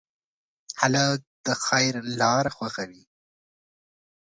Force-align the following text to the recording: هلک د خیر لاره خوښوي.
هلک 0.79 1.19
د 1.45 1.47
خیر 1.65 1.93
لاره 2.19 2.51
خوښوي. 2.55 3.03